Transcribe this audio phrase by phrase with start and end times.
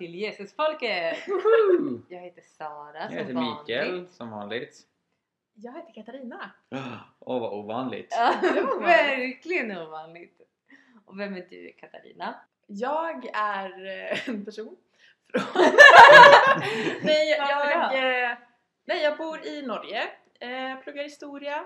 [0.00, 1.28] till Jesusfolket!
[1.28, 2.00] Woho!
[2.08, 3.68] Jag heter Sara Jag som heter vanligt.
[3.68, 4.86] Mikael som vanligt.
[5.54, 6.50] Jag heter Katarina.
[7.18, 8.08] Åh vad ovanligt.
[8.10, 8.34] Ja,
[8.80, 10.40] verkligen ovanligt!
[11.04, 12.34] Och vem är du Katarina?
[12.66, 14.76] Jag är eh, en person
[15.28, 15.42] från...
[17.02, 18.38] nej, jag, eh,
[18.84, 20.02] nej, jag bor i Norge.
[20.40, 21.64] Eh, pluggar historia.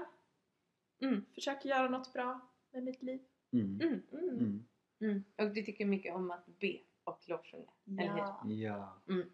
[1.02, 1.24] Mm.
[1.35, 2.41] Försöker göra något bra
[2.73, 3.21] med mitt liv.
[3.52, 3.80] Mm.
[3.80, 4.02] Mm.
[4.12, 4.29] Mm.
[4.29, 4.65] Mm.
[5.01, 5.24] Mm.
[5.37, 8.18] Och du tycker mycket om att be och lovsjunga, eller hur?
[8.18, 8.40] Ja.
[8.44, 9.15] Ja.
[9.15, 9.26] Mm.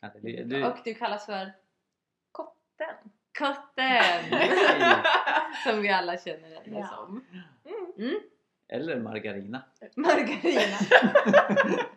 [0.00, 0.44] Halleluja.
[0.44, 1.52] Du, Och du kallas för
[2.32, 2.94] Kotten.
[3.38, 4.24] Kotten!
[5.64, 6.86] Som vi alla känner henne Ja.
[6.86, 7.24] som.
[7.64, 7.92] Mm.
[8.08, 8.20] Mm.
[8.68, 9.62] Eller Margarina.
[9.96, 10.76] Margarina!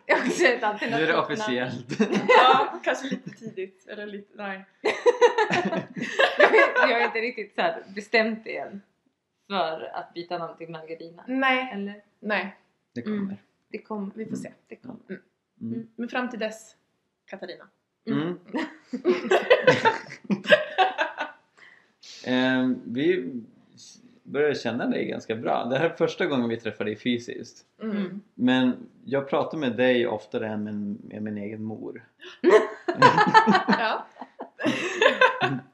[0.26, 2.00] Också ett Nu är det officiellt.
[2.28, 3.86] Ja, kanske lite tidigt.
[3.88, 4.64] Eller lite, nej.
[6.88, 8.82] Jag har inte riktigt så här bestämt det än
[9.48, 11.24] för att byta namn till Margarina.
[11.28, 12.02] Nej, Eller?
[12.20, 12.56] nej.
[12.94, 13.16] Det kommer.
[13.18, 13.36] Mm.
[13.74, 14.10] Det kommer.
[14.14, 14.52] Vi får se.
[14.68, 15.00] Det kommer.
[15.08, 15.20] Mm.
[15.60, 15.88] Mm.
[15.96, 16.76] Men fram till dess,
[17.26, 17.64] Katarina.
[18.06, 18.38] Mm.
[22.26, 23.32] Ehm, vi
[24.22, 25.64] börjar känna dig ganska bra.
[25.64, 27.66] Det här är första gången vi träffar dig fysiskt.
[27.82, 27.96] Mm.
[27.96, 28.20] Mm.
[28.34, 32.08] Men jag pratar med dig oftare än med, med min egen mor.
[33.68, 34.06] Ja.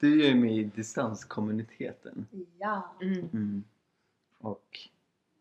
[0.00, 2.26] Du är ju med i distanskommuniteten.
[2.58, 2.94] ja.
[3.02, 3.28] Mm.
[3.32, 3.64] Mm.
[4.38, 4.78] Och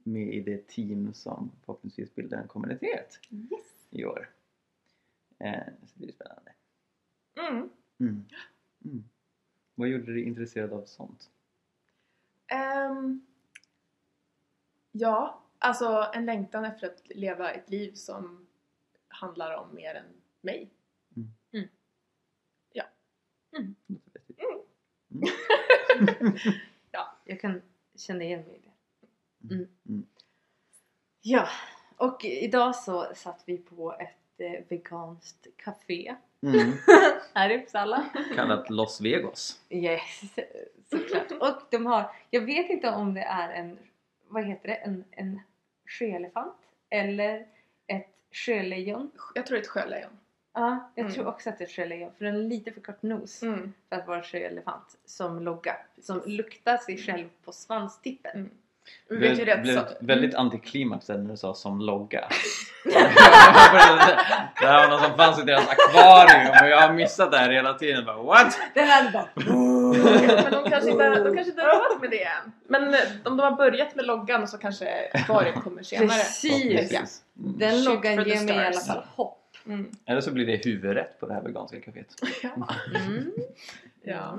[0.09, 3.87] med i det team som förhoppningsvis bildar en kommunitet Yes.
[3.89, 4.29] i år.
[5.39, 6.51] Eh, så det är spännande.
[7.35, 7.69] Mm.
[7.99, 8.25] Mm.
[8.85, 9.03] Mm.
[9.75, 11.29] Vad gjorde dig intresserad av sånt?
[12.47, 13.25] Ehm,
[14.91, 18.47] ja, alltså en längtan efter att leva ett liv som
[19.07, 20.05] handlar om mer än
[20.41, 20.69] mig.
[21.53, 21.73] Vettigt.
[23.57, 23.75] Mm.
[25.11, 26.35] Mm.
[27.23, 27.61] Jag kan
[27.95, 28.68] känna igen mig i det.
[29.43, 29.67] Mm.
[29.89, 30.05] Mm.
[31.21, 31.47] Ja,
[31.97, 36.71] och idag så satt vi på ett eh, veganskt café Mm.
[37.33, 38.05] här i Uppsala.
[38.35, 39.59] Kallat Los Vegas.
[39.69, 40.21] Yes,
[40.89, 41.31] såklart.
[41.31, 43.79] Och de har, jag vet inte om det är en,
[44.27, 45.39] vad heter det, en, en
[45.87, 46.55] sjöelefant
[46.89, 47.47] eller
[47.87, 49.11] ett sjölejon.
[49.35, 50.11] Jag tror det är ett sjölejon.
[50.53, 51.13] Ja, jag Mm.
[51.15, 53.73] tror också att det är ett sjölejon för den har lite för kort nos Mm.
[53.89, 55.75] för att vara sjöelefant som logga.
[56.01, 58.51] Som luktar sig själv på svanstippen.
[59.09, 62.27] Vet Det det blev så, väldigt antiklimax där när du sa som logga.
[62.83, 67.49] det här var något som fanns i deras akvarium och jag har missat det här
[67.49, 68.05] hela tiden.
[68.05, 68.59] Bara, What?
[68.73, 69.29] Den hade bara...
[70.43, 72.51] men de kanske inte de kanske inte har råd med det än.
[72.67, 76.07] Men eh, om de har börjat med loggan så kanske akvariet kommer senare.
[76.07, 76.91] Precis!
[76.91, 76.99] Ja.
[76.99, 77.57] Mm.
[77.57, 79.39] Den Shoot loggan ger mig i alla fall hopp.
[79.65, 79.91] Mm.
[80.05, 82.15] Eller så blir det huvudrätt på det här veganska kaféet.
[82.43, 82.49] Ja.
[82.95, 83.31] Mm.
[84.01, 84.37] Ja.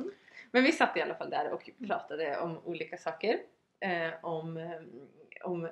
[0.50, 3.37] Men vi satt i alla fall där och pratade om olika saker.
[3.80, 4.80] Eh, om, eh,
[5.42, 5.68] om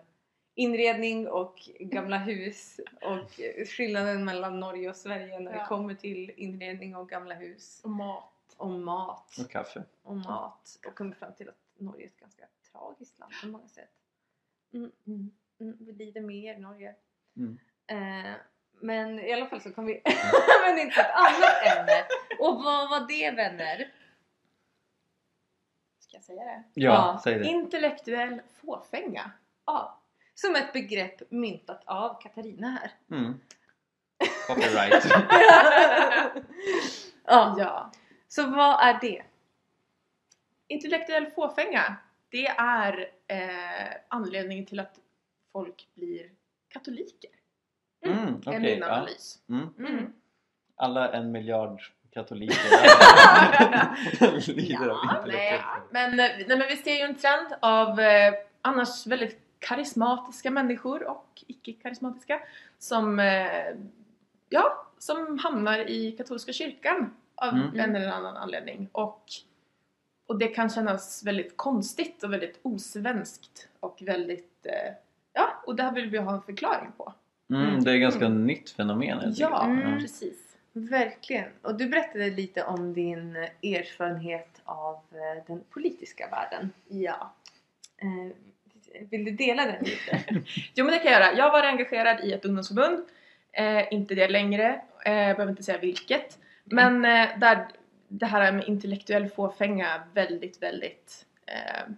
[0.54, 3.30] inredning och gamla hus och
[3.68, 5.66] skillnaden mellan Norge och Sverige när det Ja.
[5.66, 7.80] kommer till inredning och gamla hus.
[7.84, 8.32] Och mat.
[8.56, 9.36] Och mat.
[9.44, 9.82] Och kaffe.
[10.02, 10.78] Och mat.
[10.86, 13.90] Och kom fram till att Norge är ett ganska tragiskt land på många sätt.
[14.72, 15.30] Mm, mm,
[15.60, 16.94] mm, vi lider mer i Norge.
[17.36, 17.58] Mm.
[17.86, 18.32] Eh,
[18.80, 20.02] men i alla fall så kom vi
[20.66, 22.04] men inte ett annat ämne.
[22.38, 23.92] Och vad var det vänner?
[26.18, 26.62] Jag säga det?
[26.74, 27.20] Ja, Ja.
[27.24, 27.44] säg det.
[27.44, 29.30] Intellektuell fåfänga.
[29.66, 30.00] Ja,
[30.34, 32.92] som ett begrepp myntat av Katarina här.
[33.18, 33.40] Mm.
[34.46, 35.04] Copyright.
[37.24, 37.54] ja.
[37.58, 37.90] Ja.
[38.28, 39.22] Så vad är det?
[40.66, 41.96] Intellektuell fåfänga,
[42.28, 45.00] det är eh, anledningen till att
[45.52, 46.30] folk blir
[46.68, 47.30] katoliker.
[48.04, 48.86] Mm, är okej, min ja.
[48.86, 49.38] analys.
[49.48, 49.68] Mm.
[49.78, 50.12] Mm.
[50.76, 52.56] Alla en miljard katoliker
[54.54, 55.60] lider av Ja, intellektuell
[55.90, 61.44] men, nej, men vi ser ju en trend av eh, annars väldigt karismatiska människor och
[61.46, 62.40] icke-karismatiska
[62.78, 63.46] som, eh,
[64.48, 67.80] ja, som hamnar i katolska kyrkan av Mm.
[67.80, 68.88] en eller annan anledning.
[68.92, 69.24] Och,
[70.28, 74.92] och det kan kännas väldigt konstigt och väldigt osvenskt och väldigt, eh,
[75.32, 77.12] ja, och det här vill vi ha en förklaring på.
[77.52, 79.64] Mm, det är ganska nytt fenomen Ja.
[79.64, 79.98] Mm.
[80.00, 80.47] precis.
[80.72, 81.48] Verkligen.
[81.62, 86.72] Och du berättade lite om din erfarenhet av eh, den politiska världen.
[86.88, 87.34] Ja.
[87.96, 88.32] Eh,
[89.10, 90.24] vill du dela den lite?
[90.74, 91.36] Jo men det kan jag göra.
[91.36, 93.04] Jag var engagerad i ett ungdomsförbund.
[93.52, 94.80] Eh, inte det längre.
[95.04, 96.38] Eh, jag behöver inte säga vilket.
[96.64, 97.68] Men eh, där
[98.08, 101.92] det här med intellektuell fåfänga väldigt, väldigt eh,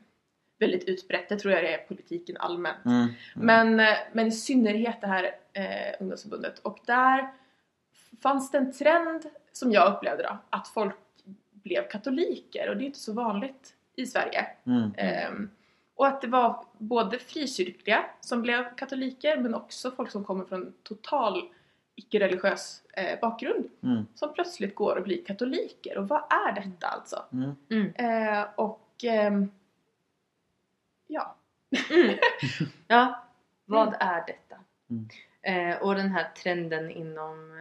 [0.59, 1.29] väldigt utbrett.
[1.29, 2.85] Det tror jag det är politiken allmänt.
[2.85, 2.97] Mm.
[2.97, 3.15] Mm.
[3.35, 6.59] Men, eh, men i synnerhet det här eh, ungdomsförbundet.
[6.59, 7.29] Och där
[8.23, 9.23] fanns det en trend
[9.53, 10.39] som jag upplevde då.
[10.51, 10.97] Att folk
[11.53, 14.47] blev katoliker och det är inte så vanligt i Sverige.
[14.67, 14.91] Mm.
[14.97, 15.51] Ehm,
[15.95, 20.73] och att det var både frikyrkliga som blev katoliker men också folk som kommer från
[20.83, 21.51] total
[21.95, 24.07] icke-religiös eh, bakgrund Mm.
[24.15, 25.99] som plötsligt går och blir katoliker.
[25.99, 27.25] Och vad är detta alltså?
[27.33, 27.51] Mm.
[27.71, 27.93] Mm.
[27.95, 29.51] Eh, och ehm,
[31.07, 31.37] ja.
[31.91, 32.19] Mm.
[32.87, 33.25] Ja,
[33.65, 34.57] vad är detta?
[34.91, 35.09] Mm.
[35.43, 37.61] Eh, och den här trenden inom...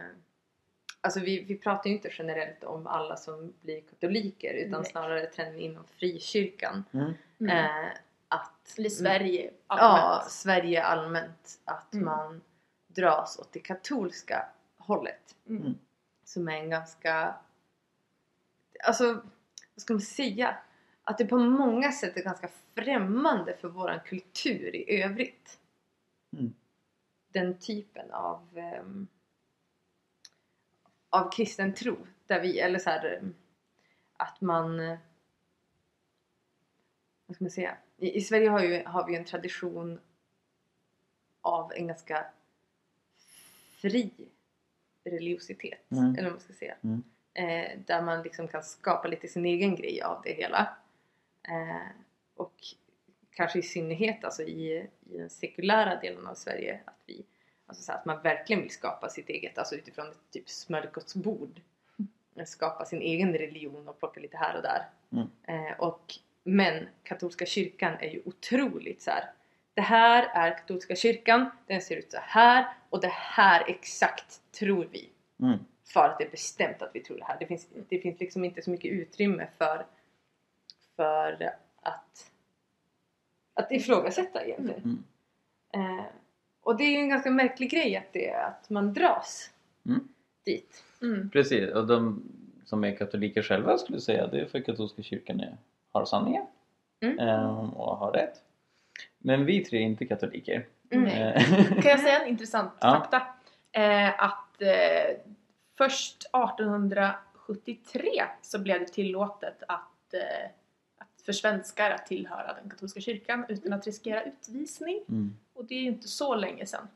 [1.00, 4.90] Alltså vi, vi pratar ju inte generellt om alla som blir katoliker utan Nej.
[4.90, 6.84] snarare trenden inom frikyrkan.
[6.92, 7.12] Mm.
[7.40, 7.56] Mm.
[7.56, 7.90] Eh,
[8.28, 10.30] att, Eller Sverige Ja, allmänt.
[10.30, 11.60] Sverige allmänt.
[11.64, 12.04] Att Mm.
[12.04, 12.40] man
[12.86, 14.46] dras åt det katolska
[14.78, 15.36] hållet.
[15.48, 15.74] Mm.
[16.24, 17.34] Som är en ganska...
[18.84, 19.04] Alltså,
[19.74, 20.56] vad ska man säga?
[21.04, 25.58] Att det på många sätt är ganska främmande för våran kultur i övrigt.
[26.32, 26.54] Mm.
[27.32, 29.06] Den typen av ehm,
[31.10, 31.96] av kristen tro.
[32.26, 33.22] Där vi, eller så här,
[34.16, 34.98] att man
[37.30, 37.76] vad ska man säga?
[37.96, 40.00] I, i Sverige har, ju, har vi en tradition
[41.40, 42.26] av en ganska
[43.80, 44.10] fri
[45.04, 45.90] religiositet.
[45.90, 46.14] Mm.
[46.14, 46.76] Eller vad man ska säga.
[46.82, 47.02] Mm.
[47.34, 50.76] Eh, där man liksom kan skapa lite sin egen grej av det hela.
[51.42, 51.90] Eh,
[52.34, 52.54] och
[53.30, 57.24] kanske i synnerhet alltså i, i den sekulära delen av Sverige att vi
[57.70, 61.60] alltså så att man verkligen vill skapa sitt eget, alltså utifrån ett typ smörgåsbord.
[62.36, 64.88] Eh, Skapa sin egen religion och plocka lite här och där.
[65.12, 65.28] Mm.
[65.42, 66.14] Eh, och,
[66.44, 69.32] men katolska kyrkan är ju otroligt så här.
[69.74, 74.88] Det här är katolska kyrkan, den ser ut så här och det här exakt tror
[74.92, 75.10] vi
[75.42, 75.58] Mm.
[75.84, 77.36] för att det är bestämt att vi tror det här.
[77.40, 79.86] Det finns, det finns liksom inte så mycket utrymme för,
[80.96, 81.52] för
[81.82, 82.30] att,
[83.54, 85.04] att ifrågasätta egentligen.
[85.74, 85.98] Mm.
[85.98, 86.04] Eh,
[86.70, 89.50] och det är ju en ganska märklig grej att, det, att man dras
[89.86, 90.08] Mm.
[90.44, 90.84] dit.
[91.02, 91.30] Mm.
[91.30, 92.22] Precis, och de
[92.64, 95.56] som är katoliker själva skulle säga det är för katolska kyrkan är,
[95.92, 96.46] har sanningen
[97.02, 97.18] Mm.
[97.18, 98.42] ehm, och har rätt.
[99.18, 100.66] Men vi tre är inte katoliker.
[100.90, 101.06] Mm.
[101.06, 102.90] Eh, Kan jag säga en intressant Ja.
[102.90, 103.22] fakta?
[103.72, 105.16] Eh, att eh,
[105.78, 110.50] först 1873 så blev det tillåtet att, eh, att
[111.30, 115.00] för svenskar att tillhöra den katolska kyrkan utan att riskera utvisning.
[115.08, 115.36] mm.
[115.54, 116.88] Och det är ju inte så länge sedan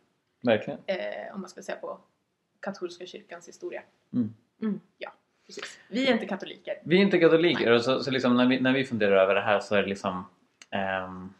[0.42, 0.80] Verkligen.
[0.86, 1.98] eh, om man ska säga på
[2.60, 3.82] katolska kyrkans historia.
[4.12, 4.34] Mm.
[4.62, 4.80] Mm.
[4.98, 5.12] Ja,
[5.46, 5.78] precis.
[5.88, 6.74] Vi är inte katoliker.
[6.84, 9.40] Vi är inte katoliker och så, så liksom när, vi, när vi funderar över det
[9.40, 10.24] här så är det liksom
[10.70, 11.32] ehm,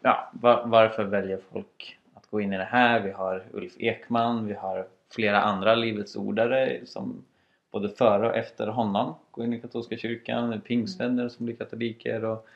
[0.00, 3.00] ja, va- varför väljer folk att gå in i det här?
[3.00, 7.24] Vi har Ulf Ekman, vi har flera andra Livets ordare som
[7.72, 12.46] både före och efter honom går in i katolska kyrkan, pingstvänner som blir katoliker och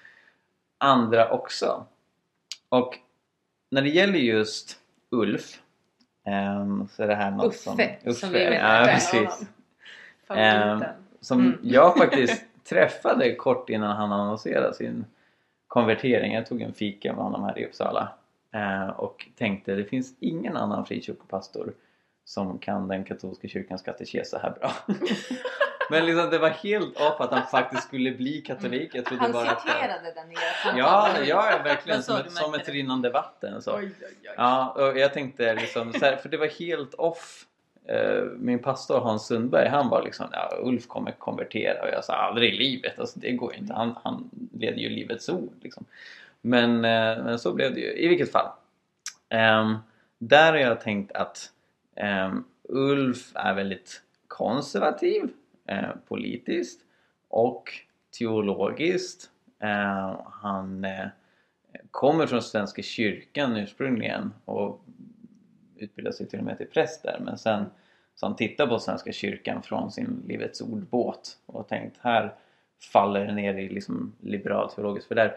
[0.79, 1.87] andra också.
[2.69, 2.99] Och
[3.71, 4.81] när det gäller just
[5.11, 5.61] Ulf
[6.25, 7.75] ehm, så är det här något som...
[7.75, 9.49] Uffe, som vi Uffe, ja precis.
[10.27, 10.85] Favoriten.
[11.21, 11.59] Som Mm.
[11.63, 15.05] jag faktiskt träffade kort innan han annonserade sin
[15.69, 16.33] konvertering.
[16.35, 18.09] Jag tog en fika med honom här i Uppsala
[18.53, 21.73] eh, och tänkte det finns ingen annan frikyrkopastor
[22.27, 24.73] som kan den katolska kyrkans katekes så här bra.
[25.91, 28.91] Men liksom, det var helt off att han faktiskt skulle bli katolik.
[28.95, 29.61] Jag trodde Han bara att...
[29.61, 32.03] citerade den i Ja, ja, verkligen.
[32.03, 33.63] Som ett, som ett rinnande vatten.
[33.63, 33.77] Så.
[33.77, 34.35] Oj, oj, oj.
[34.37, 37.45] Ja, och jag tänkte liksom, så här, för det var helt off.
[37.89, 42.13] Eh, Min pastor Hans Sundberg han var liksom ja, Ulf kommer konvertera och jag sa
[42.15, 43.75] aldrig i livet, alltså, det går inte.
[43.75, 45.53] Han, han leder ju livets ord.
[45.63, 45.85] Liksom.
[46.41, 48.49] Men, eh, men så blev det ju i vilket fall.
[49.29, 49.77] Ehm,
[50.19, 51.51] där har jag tänkt att
[51.97, 55.31] ehm, Ulf är väldigt konservativ
[55.67, 56.81] eh, politiskt
[57.29, 57.73] och
[58.19, 59.31] teologiskt.
[59.59, 61.07] Eh, han eh,
[61.91, 64.85] kommer från Svenska kyrkan ursprungligen och
[65.77, 67.65] utbildar sig till och med till präst där men sen
[68.15, 72.35] så han tittar på Svenska kyrkan från sin Livets ordbåt och tänkt här
[72.93, 75.37] faller det ner i liksom liberal teologiskt för där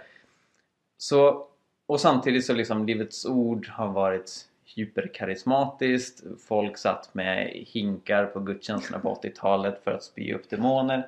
[0.98, 1.48] så
[1.86, 6.24] och samtidigt så liksom Livets ord har varit hyperkarismatiskt.
[6.48, 11.08] Folk satt med hinkar på gudstjänsterna på 80-talet för att spy upp demoner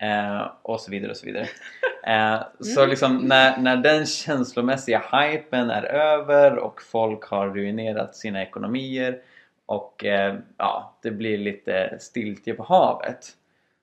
[0.00, 1.46] eh, och så vidare och så vidare.
[2.06, 8.42] Eh, så liksom när, när den känslomässiga hypen är över och folk har ruinerat sina
[8.42, 9.20] ekonomier
[9.66, 13.34] och eh, ja, det blir lite stiltje på havet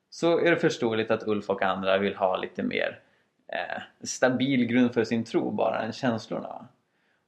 [0.10, 3.00] så är det förståeligt att Ulf och andra vill ha lite mer
[3.48, 6.68] eh, stabil grund för sin tro bara än känslorna.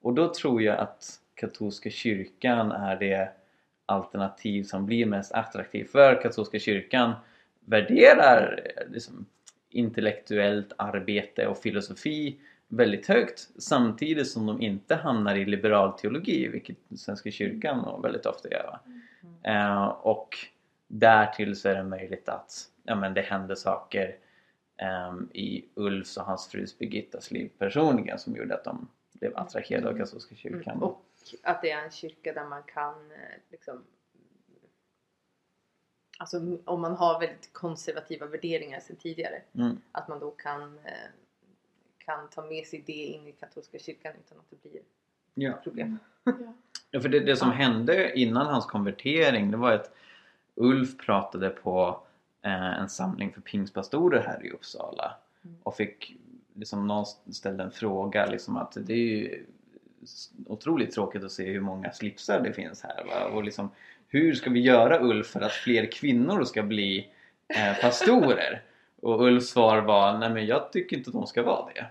[0.01, 3.29] Och då tror jag att katolska kyrkan är det
[3.86, 7.13] alternativ som blir mest attraktivt för katolska kyrkan
[7.60, 9.25] värderar liksom,
[9.70, 16.77] intellektuellt arbete och filosofi väldigt högt samtidigt som de inte hamnar i liberal teologi vilket
[16.96, 18.63] Svenska kyrkan väldigt ofta gör.
[18.63, 18.79] va?
[19.44, 20.38] Eh, och
[20.88, 22.51] därtill så är det möjligt att
[22.84, 24.15] ja, men det händer saker
[24.77, 29.89] ehm, i Ulfs och hans frus Birgittas liv personligen som gjorde att de blev attraherade
[29.89, 30.74] av katolska kyrkan.
[30.74, 30.84] Mm.
[30.84, 31.06] Och
[31.43, 33.84] att det är en kyrka där man kan eh, liksom,
[36.19, 39.41] alltså om man har väldigt konservativa värderingar sedan tidigare.
[39.53, 39.77] Mm.
[39.91, 40.91] Att man då kan, eh,
[41.98, 44.81] kan ta med sig det in i katolska kyrkan utan att det blir
[45.34, 45.53] Ja.
[45.63, 46.00] problem.
[46.91, 47.53] Ja, för det, det som Ja.
[47.55, 49.91] hände innan hans konvertering det var att
[50.55, 52.03] Ulf pratade på
[52.41, 55.57] eh, en samling för pingstpastorer här i Uppsala Mm.
[55.63, 56.17] och fick
[56.53, 59.46] liksom någon ställde en fråga liksom att det är ju
[60.46, 63.25] otroligt tråkigt att se hur många slipsar det finns här va?
[63.25, 63.70] och liksom
[64.08, 67.08] hur ska vi göra Ulf för att fler kvinnor ska bli
[67.48, 68.62] eh, pastorer?
[69.01, 71.86] Och Ulfs svar var nej men jag tycker inte att de ska vara det.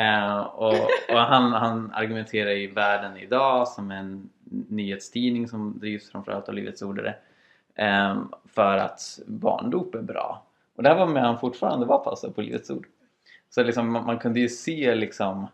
[0.00, 0.74] Eh, och
[1.08, 4.30] och han, han argumenterar i Världen idag som en
[4.68, 7.14] nyhetstidning som drivs framförallt av Livets Ordare
[7.74, 10.42] eh, för att barndop är bra.
[10.76, 12.86] Och där var med han fortfarande var pastor på Livets Ord.
[13.50, 15.46] Så liksom, man, man kunde ju se liksom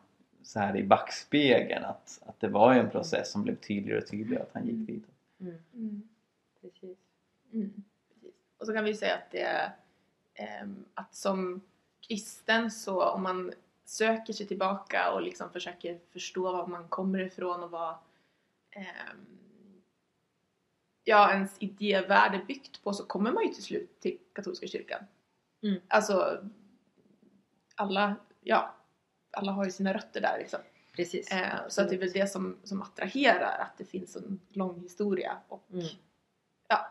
[0.47, 4.43] så här i backspegeln att, att det var en process som blev tydligare och tydligare
[4.43, 5.05] att han gick dit.
[5.41, 5.55] Mm.
[5.75, 6.09] Mm.
[6.61, 6.99] Precis.
[7.53, 8.35] Mm, precis.
[8.59, 9.71] Och så kan vi säga att det är
[10.35, 11.61] ehm, att som
[12.01, 13.53] kristen så om man
[13.85, 17.95] söker sig tillbaka och liksom försöker förstå var man kommer ifrån och vad
[18.71, 19.27] ehm,
[21.05, 25.05] ja, ens idévärld är byggt på så kommer man ju till slut till katolska kyrkan.
[25.63, 25.81] Mm.
[25.89, 26.45] Alltså
[27.75, 28.76] alla, ja,
[29.37, 30.61] alla har ju sina rötter där liksom.
[30.97, 31.33] Precis.
[31.33, 34.81] Eh, så att det är väl det som, som attraherar, att det finns en lång
[34.81, 35.87] historia och Mm.
[36.69, 36.91] ja,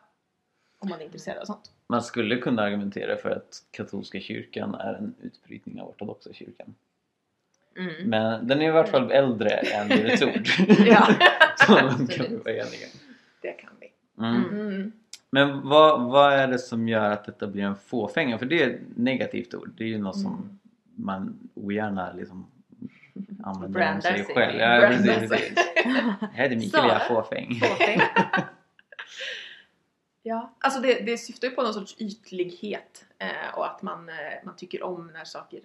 [0.80, 1.72] om man är intresserad av sånt.
[1.88, 6.75] Man skulle kunna argumentera för att katolska kyrkan är en utbrytning av ortodoxa kyrkan.
[7.78, 8.10] Mm.
[8.10, 10.48] Men den är i vart fall äldre än Livets Ord.
[10.88, 11.08] Ja,
[11.58, 12.46] Så kan vi Absolut.
[12.46, 12.88] vara eniga.
[13.42, 13.92] det kan vi.
[14.24, 14.44] Mm.
[14.60, 14.92] Mm.
[15.30, 18.38] Men vad, vad är det som gör att detta blir en fåfänga?
[18.38, 19.72] För det är ett negativt ord.
[19.78, 20.60] Det är ju något som Mm.
[20.96, 22.52] Man ogärna liksom
[23.44, 24.36] använder om Brandar sig sig.
[24.36, 24.60] själv.
[24.60, 25.54] Ja, precis, precis.
[26.22, 27.24] Jag heter Mikael, jag är Sara.
[27.24, 27.60] fåfäng.
[27.60, 28.02] Fåfäng.
[30.24, 34.16] ja, alltså det, det syftar ju på någon sorts ytlighet eh, och att man, eh,
[34.46, 35.62] man tycker om när saker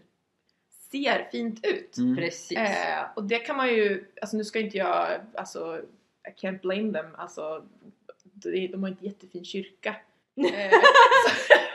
[0.91, 1.97] ser fint ut.
[1.99, 2.17] Mm.
[2.17, 2.59] Precis.
[2.59, 5.81] Eh, och det kan man ju, alltså nu ska inte jag, alltså
[6.29, 7.65] I can't blame them, alltså
[8.23, 9.97] de, de har inte jättefin kyrka.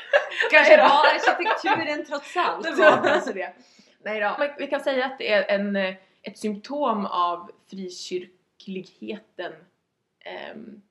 [0.46, 2.64] Eh, Kanske var arkitekturen trots allt.
[2.64, 3.54] Det var alltså det.
[4.04, 4.36] Nej då.
[4.40, 9.54] Men vi kan säga att det är en, eh, ett symptom av frikyrkligheten
[10.20, 10.82] ehm,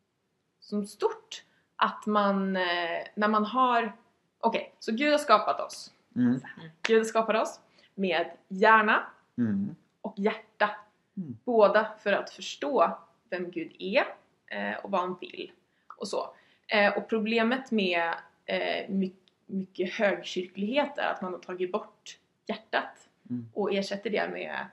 [0.61, 1.42] som stort.
[1.76, 3.92] Att man, eh, när man har...
[4.40, 5.92] Okej, så Gud har skapat oss.
[6.16, 6.40] Mm.
[6.82, 7.61] Gud har skapat oss
[7.94, 9.06] med hjärna
[9.38, 9.75] Mm.
[10.00, 10.70] och hjärta.
[11.16, 11.37] Mm.
[11.44, 12.99] Båda för att förstå
[13.30, 14.04] vem Gud är
[14.46, 15.52] eh, och vad han vill.
[15.96, 16.34] Och så.
[16.66, 18.14] Eh, och problemet med
[18.46, 19.12] eh, my-
[19.46, 23.48] mycket högkyrklighet är att man har tagit bort hjärtat Mm.
[23.52, 24.66] och ersätter det med,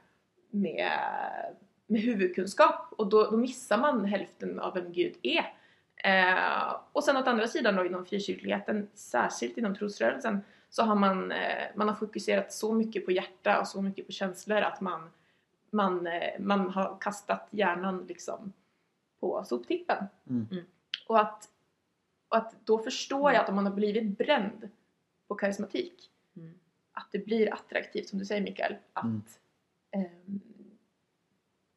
[0.49, 0.91] med,
[1.87, 5.53] med huvudkunskap och då, då missar man hälften av vem Gud är.
[5.95, 11.31] Eh, och sen åt andra sidan då inom frikyrkligheten, särskilt inom trosrörelsen, så har man,
[11.31, 15.09] eh, man har fokuserat så mycket på hjärta och så mycket på känslor att man,
[15.69, 18.53] man, eh, man har kastat hjärnan liksom
[19.19, 20.05] på soptippen.
[20.29, 20.47] Mm.
[20.51, 20.63] Mm.
[21.07, 21.49] Och, att,
[22.31, 24.69] och att då förstår jag att om man har blivit bränd
[25.27, 26.53] på karismatik Mm.
[26.91, 29.21] att det blir attraktivt, som du säger Mikael, att, Mm.
[29.91, 30.41] ehm,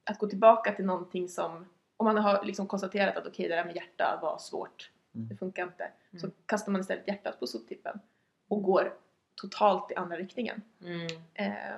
[0.04, 3.64] att gå tillbaka till någonting som, om man har liksom konstaterat att okej det där
[3.64, 5.28] med hjärta var svårt, Mm.
[5.28, 6.36] det funkar inte, så Mm.
[6.46, 8.00] kastar man istället hjärtat på soptippen
[8.48, 8.94] och går
[9.34, 10.62] totalt i andra riktningen.
[10.80, 11.08] Mm.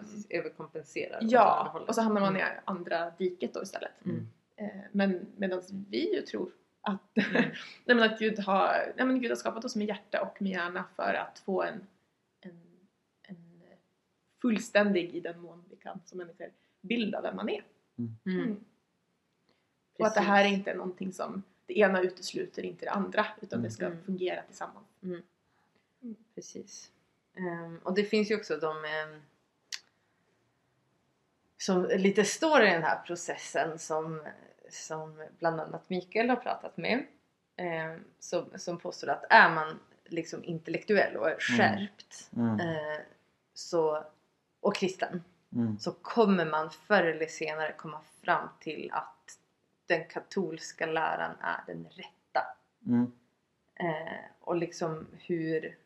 [0.01, 1.19] Precis, Överkompenserar.
[1.23, 2.53] ja, och så hamnar man i Mm.
[2.65, 4.05] andra diket då istället.
[4.05, 4.29] Mm.
[4.57, 6.51] Eh, men medan vi ju tror
[6.87, 7.33] att, Mm.
[7.85, 10.53] nej men att Gud, har, nej men Gud har skapat oss med hjärta och med
[10.53, 11.87] hjärna för att få en,
[12.41, 12.61] en,
[13.23, 13.63] en
[14.43, 16.51] fullständig, i den mån vi kan som människor,
[16.81, 17.65] bild av vem man är.
[17.99, 18.17] Mm.
[18.27, 18.65] Mm.
[19.99, 23.63] Och att det här är inte någonting som det ena utesluter inte det andra utan
[23.63, 24.03] det ska Mm.
[24.05, 24.87] fungera tillsammans.
[26.35, 26.91] Precis.
[27.37, 29.23] Ehm, och det finns ju också de ehm,
[31.59, 34.23] som lite står i den här processen som,
[34.71, 37.07] som bland annat Mikael har pratat med.
[37.57, 42.61] ehm, som, som påstår att är man liksom intellektuell och är skärpt Mm.
[42.61, 43.01] eh,
[43.55, 44.05] så,
[44.61, 45.79] och kristen Mm.
[45.79, 49.39] så kommer man förr eller senare komma fram till att
[49.87, 52.47] den katolska läran är den rätta.
[52.87, 53.13] Mm.
[53.75, 55.77] Eh, och liksom hur...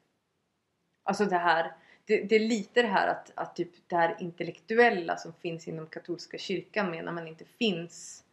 [1.02, 1.72] Alltså det här...
[2.04, 5.86] Det, det är lite det här att, att typ det här intellektuella som finns inom
[5.86, 8.24] katolska kyrkan menar man inte finns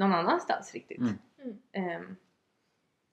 [0.00, 0.98] någon annanstans riktigt.
[0.98, 1.18] Mm.
[1.44, 1.58] Mm.
[1.72, 2.16] Ehm,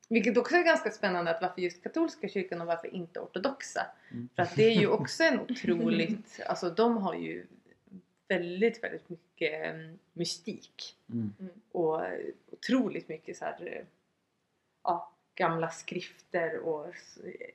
[0.09, 3.85] vilket också är ganska spännande att varför just katolska kyrkan och varför inte ortodoxa.
[4.11, 4.29] Mm.
[4.35, 6.39] För att det är ju också en otroligt...
[6.45, 7.45] Alltså de har ju
[8.27, 11.33] väldigt, väldigt mycket em, mystik Mm.
[11.71, 12.01] och
[12.51, 13.85] otroligt mycket så här,
[14.83, 16.85] ja, gamla skrifter och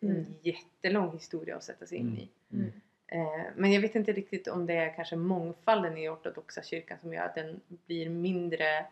[0.00, 0.26] en Mm.
[0.42, 2.18] jättelång historia att sätta sig in Mm.
[2.18, 2.28] i.
[2.52, 2.72] Mm.
[3.06, 7.14] Eh, men jag vet inte riktigt om det är kanske mångfalden i ortodoxa kyrkan som
[7.14, 8.86] gör att den blir mindre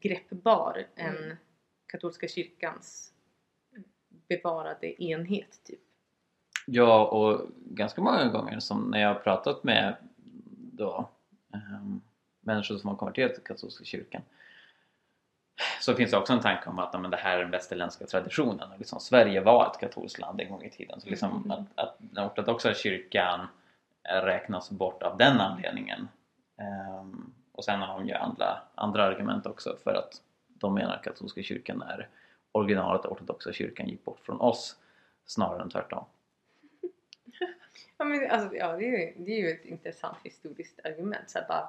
[0.00, 1.14] greppbar Mm.
[1.16, 1.36] än
[1.86, 3.12] katolska kyrkans
[4.28, 5.80] bevarade enhet typ.
[6.66, 9.96] Ja, och ganska många gånger som när jag har pratat med
[10.72, 11.08] då,
[11.54, 12.00] ehm,
[12.40, 14.22] människor som har konverterat till katolska kyrkan
[15.80, 18.72] så finns det också en tanke om att men det här är den västerländska traditionen.
[18.72, 21.00] Och liksom, Sverige var ett katolskt land en gång i tiden.
[21.00, 21.50] Så liksom, Mm.
[21.50, 23.46] att, att den ortodoxa kyrkan
[24.02, 26.08] räknas bort av den anledningen.
[26.58, 31.02] Ehm, och sen har de ju andra, andra argument också för att de menar att
[31.02, 32.08] katolska kyrkan är
[32.52, 34.76] originalet ortodoxa kyrkan gick bort från oss
[35.26, 36.04] snarare än tvärtom.
[37.98, 41.30] Ja, men, alltså, ja det, är ju, det är ju ett intressant historiskt argument.
[41.30, 41.68] Så här, bara,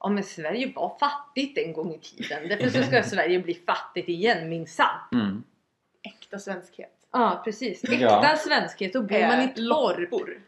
[0.00, 2.48] ja men Sverige var fattigt en gång i tiden.
[2.48, 5.00] Därför så ska Sverige bli fattigt igen minsann.
[5.12, 5.44] Mm.
[6.02, 6.92] Äkta svenskhet.
[7.10, 7.84] Ja precis.
[7.84, 8.36] Äkta Ja.
[8.36, 8.92] svenskhet.
[8.92, 9.98] Då bor man i Eh, torp.
[10.10, 10.40] loppor.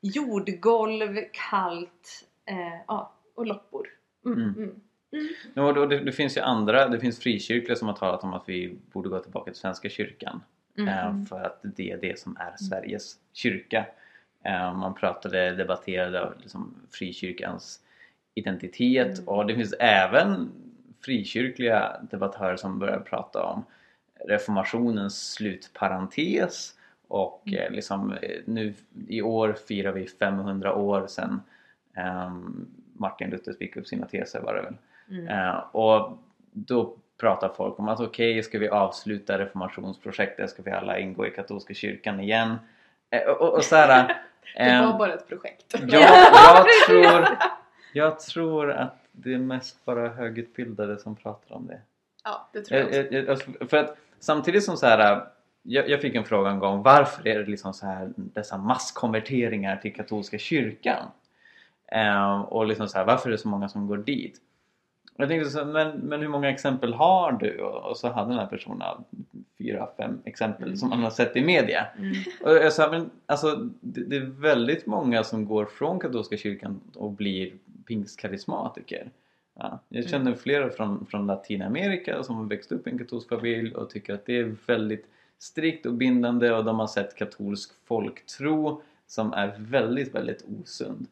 [0.00, 2.24] Jordgolv, kallt.
[2.46, 3.12] Eh, ja.
[3.34, 3.88] Och loppor.
[4.24, 4.40] Mm.
[4.56, 4.80] Mm.
[5.12, 5.64] Mm.
[5.66, 8.48] Och då, det, det finns ju andra, det finns frikyrkliga som har talat om att
[8.48, 10.40] vi borde gå tillbaka till Svenska kyrkan.
[10.78, 10.88] Mm.
[10.88, 13.86] Eh, för att det är det som är Sveriges kyrka.
[14.44, 17.80] Eh, man pratade, debatterade liksom frikyrkans
[18.34, 19.28] identitet Mm.
[19.28, 20.50] och det finns även
[21.04, 23.64] frikyrkliga debattörer som börjar prata om
[24.28, 26.74] reformationens slutparentes
[27.08, 27.60] och Mm.
[27.60, 28.74] eh, liksom, nu
[29.08, 31.40] i år firar vi 500 år sedan
[31.96, 34.76] ehm, Martin Luther fick upp sina teser var det väl.
[35.10, 35.28] Mm.
[35.28, 36.18] Eh, och
[36.52, 40.50] då pratar folk om att okej, ska vi avsluta reformationsprojektet?
[40.50, 42.56] Ska vi alla ingå i katolska kyrkan igen?
[43.10, 44.16] Eh, och, och så här,
[44.56, 45.74] Det eh, var bara ett projekt.
[45.88, 46.00] jag,
[46.32, 47.38] jag, tror,
[47.92, 51.80] jag tror att det är mest bara högutbildade som pratar om det.
[52.24, 52.98] Ja, det tror jag också.
[52.98, 55.26] Jag, jag, jag, för att samtidigt som så här
[55.62, 59.76] jag, jag fick en fråga en gång varför är det liksom så här dessa masskonverteringar
[59.76, 61.06] till katolska kyrkan?
[61.94, 64.40] Eh, och liksom så här, varför är det så många som går dit?
[65.16, 67.60] Jag tänkte så, men, men hur många exempel har du?
[67.60, 68.82] Och, och så hade den här personen
[69.58, 71.86] fyra, fem exempel som man har sett i media.
[71.98, 72.14] Mm.
[72.42, 76.80] Och jag sa, men alltså det, det är väldigt många som går från katolska kyrkan
[76.94, 77.52] och blir
[77.86, 79.10] pingstkarismatiker.
[79.56, 83.74] Ja, jag känner flera från, från Latinamerika som har växt upp i en katolsk familj
[83.74, 85.06] och tycker att det är väldigt
[85.38, 91.06] strikt och bindande och de har sett katolsk folktro som är väldigt, väldigt osund.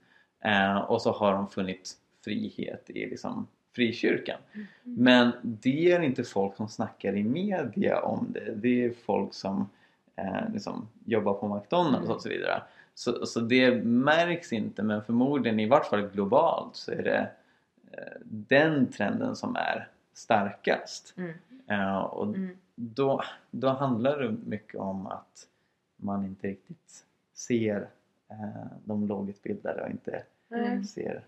[0.45, 1.93] Eh, och så har de funnit
[2.25, 4.39] frihet i liksom frikyrkan.
[4.83, 8.55] Men det är inte folk som snackar i media om det.
[8.55, 9.69] Det är folk som
[10.17, 12.63] eh, liksom jobbar på McDonalds och så vidare.
[12.95, 17.31] Så, så det märks inte men förmodligen i vart fall globalt så är det
[17.93, 21.15] eh, den trenden som är starkast.
[21.17, 21.33] Mm.
[21.67, 22.57] Eh, och Mm.
[22.75, 25.49] då, då handlar det mycket om att
[25.97, 27.89] man inte riktigt ser
[28.31, 30.23] eh, de lågutbildade och inte
[30.55, 30.85] Mm.
[30.85, 31.27] ser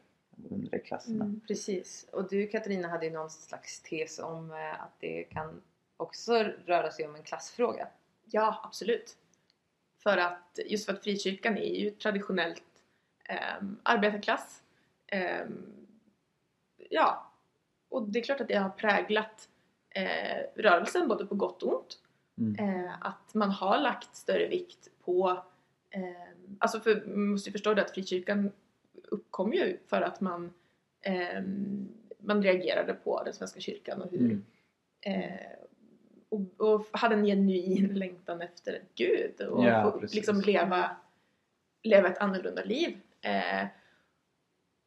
[0.51, 1.25] undre klasserna.
[1.25, 1.41] Mm.
[1.49, 2.07] Precis.
[2.13, 5.63] Och du Katarina hade ju någon slags tes om eh, att det kan
[5.97, 6.33] också
[6.67, 7.89] röra sig om en klassfråga.
[8.25, 9.17] Ja, absolut.
[9.99, 12.63] För att, just för att frikyrkan är ju traditionellt
[13.61, 14.63] um, arbetarklass.
[15.07, 15.87] Ehm,
[16.91, 17.33] ja,
[17.89, 19.49] och det är klart att det har präglat
[19.91, 21.99] eh, rörelsen både på gott och ont.
[22.39, 22.85] Mm.
[22.85, 25.43] Eh, att man har lagt större vikt på,
[25.91, 26.03] eh,
[26.59, 28.53] alltså för man måste ju förstå det att frikyrkan
[29.15, 30.53] uppkom ju för att man,
[31.01, 31.43] eh,
[32.19, 34.45] man reagerade på den svenska kyrkan och hur Mm.
[35.01, 35.39] eh,
[36.29, 40.97] och, och hade en genuin längtan efter Gud och Ja, få, liksom leva,
[41.83, 42.99] leva ett annorlunda liv.
[43.21, 43.67] Eh,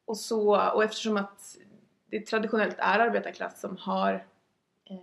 [0.04, 1.56] och, så, och eftersom att
[2.06, 4.26] det traditionellt är arbetarklass som har
[4.90, 4.96] eh,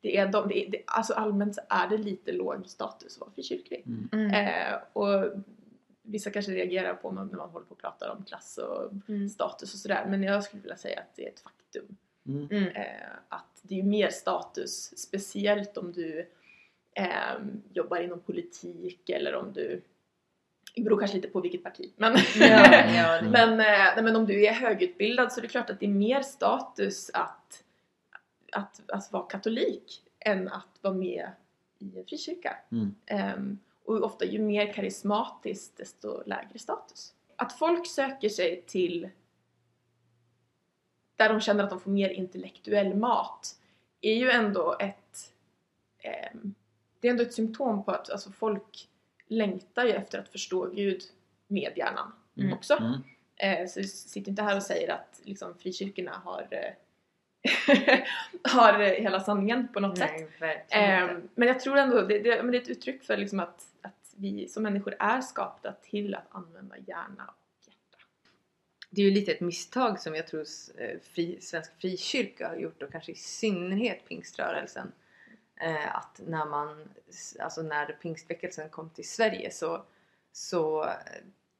[0.00, 3.20] det är de, det är, det, alltså allmänt så är det lite låg status att
[3.20, 3.84] vara frikyrklig.
[4.12, 4.30] Mm.
[4.30, 5.32] Eh, och
[6.06, 9.28] vissa kanske reagerar på när man håller på och pratar om klass och Mm.
[9.28, 11.96] status och sådär men jag skulle vilja säga att det är ett faktum.
[12.28, 12.48] Mm.
[12.50, 12.68] Mm.
[12.68, 16.30] Eh, att det är mer status, speciellt om du
[16.92, 17.34] eh,
[17.72, 19.82] jobbar inom politik eller om du
[20.76, 21.92] det beror kanske lite på vilket parti.
[21.96, 25.70] Men, Ja, ja, men, eh, nej, men om du är högutbildad så är det klart
[25.70, 27.64] att det är mer status att,
[28.52, 31.28] att, att vara katolik än att vara med
[31.78, 32.56] i en frikyrka.
[32.72, 32.94] Mm.
[33.06, 37.14] Ehm, och ofta ju mer karismatiskt desto lägre status.
[37.36, 39.08] Att folk söker sig till
[41.16, 43.60] där de känner att de får mer intellektuell mat
[44.00, 45.32] är ju ändå ett
[45.98, 46.54] ehm,
[47.00, 48.88] det är ändå ett symptom på att alltså, folk
[49.26, 51.02] längtar ju efter att förstå Gud
[51.46, 52.52] med hjärnan Mm.
[52.52, 52.74] också.
[52.74, 53.02] Mm.
[53.36, 56.72] Eh, så vi sitter inte här och säger att liksom, frikyrkorna har eh,
[58.42, 60.10] har hela sanningen på något sätt.
[60.14, 60.46] Nej, inte.
[60.76, 63.62] Ehm, men jag tror ändå det, det, men det är ett uttryck för liksom att,
[63.82, 68.04] att vi som människor är skapta till att använda hjärna och hjärta.
[68.90, 70.44] Det är ju lite ett misstag som jag tror
[70.78, 74.92] eh, fri, Svenska frikyrka har gjort och kanske i synnerhet pingströrelsen.
[75.60, 76.88] Eh, att när man,
[77.40, 79.84] alltså när pingstväckelsen kom till Sverige så,
[80.32, 80.90] så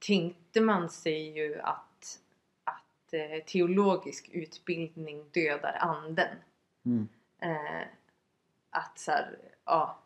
[0.07, 1.94] tänkte man sig ju att, eh,
[3.47, 6.37] teologisk utbildning dödar anden.
[6.87, 7.09] Mm.
[7.43, 7.87] Eh,
[8.71, 9.99] att så här, ja,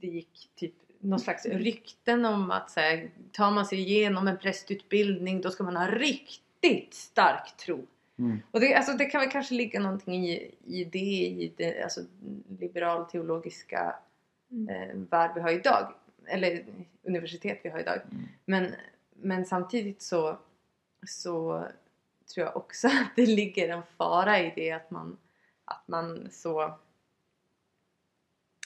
[0.00, 4.38] det gick typ någon slags rykten om att så här, tar man sig igenom en
[4.38, 7.86] prästutbildning då ska man ha riktigt stark tro.
[8.18, 8.38] Mm.
[8.50, 12.00] Och det, alltså, det kan väl kanske ligga någonting i, i det, i det alltså,
[12.58, 13.96] liberal teologiska
[14.50, 14.68] Mm.
[14.68, 15.94] eh, värld vi har idag.
[16.26, 16.64] Eller
[17.02, 18.00] universitet vi har idag.
[18.10, 18.24] Mm.
[18.44, 18.74] Men,
[19.16, 20.38] men samtidigt så,
[21.06, 21.66] så
[22.34, 25.18] tror jag också att det ligger en fara i det att man,
[25.64, 26.62] att man så...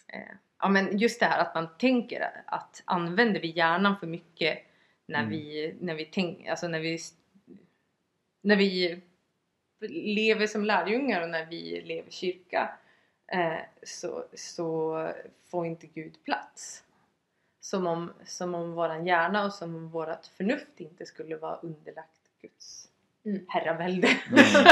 [0.06, 4.58] Eh, ja men just det här att man tänker att använder vi hjärnan för mycket
[5.06, 5.30] när Mm.
[5.30, 6.98] vi, när vi tänker, alltså när vi
[8.40, 9.02] när vi
[9.88, 12.78] lever som lärjungar och när vi lever i kyrka
[13.32, 15.12] eh, så, så
[15.50, 16.84] får inte Gud plats.
[17.60, 22.30] Som om, som om våran hjärna och som om vårat förnuft inte skulle vara underlagt
[22.40, 22.89] Guds
[23.24, 23.44] Mm.
[23.48, 24.08] herravälde.
[24.28, 24.38] Mm.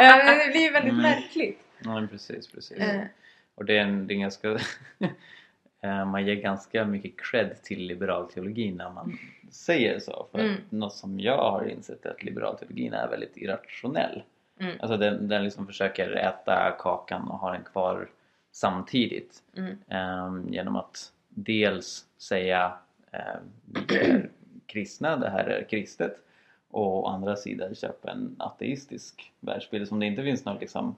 [0.00, 1.02] Eh, det blir ju väldigt Mm.
[1.02, 1.58] märkligt.
[1.84, 2.78] Ja, precis, precis.
[2.78, 3.02] Eh,
[3.54, 4.58] Och det är en, det är ganska...
[5.80, 9.18] Eh, man ger ganska mycket cred till liberal teologi när man
[9.50, 10.26] säger så.
[10.32, 10.54] För Mm.
[10.70, 14.22] något som jag har insett är att liberal teologin är väldigt irrationell.
[14.60, 14.76] Mm.
[14.80, 18.08] Alltså den, den liksom försöker äta kakan och ha den kvar
[18.52, 19.42] samtidigt.
[19.56, 19.76] Mm.
[19.88, 22.72] Ehm, genom att dels säga
[23.12, 23.20] eh,
[23.88, 24.30] vi är
[24.66, 26.16] kristna, det här är kristet
[26.74, 30.96] och å andra sidan köpa en ateistisk världsbild som det inte finns något liksom,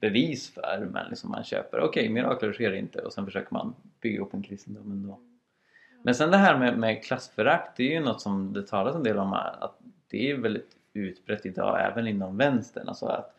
[0.00, 4.22] bevis för men liksom man köper, okej mirakler sker inte och sen försöker man bygga
[4.22, 5.18] upp en kristendom ändå.
[6.02, 9.02] Men sen det här med, med klassförakt, det är ju något som det talas en
[9.02, 12.88] del om att det är väldigt utbrett idag även inom vänstern.
[12.88, 13.36] Alltså att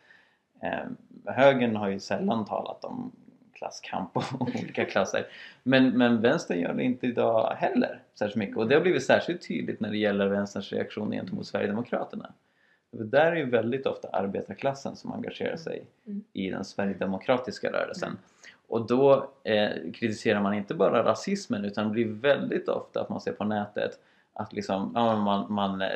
[0.62, 0.84] eh,
[1.24, 3.12] högern har ju sällan talat om
[3.62, 5.26] klasskamp och olika klasser.
[5.62, 8.56] Men, men vänstern gör det inte idag heller särskilt mycket.
[8.56, 12.32] Och det har blivit särskilt tydligt när det gäller vänsterns reaktion gentemot Sverigedemokraterna.
[12.96, 16.24] För där är ju väldigt ofta arbetarklassen som engagerar sig Mm.
[16.32, 18.18] i den sverigedemokratiska rörelsen.
[18.68, 23.20] Och då eh, kritiserar man inte bara rasismen utan det blir väldigt ofta att man
[23.20, 23.98] ser på nätet
[24.32, 25.88] att liksom, ja, man, man eh,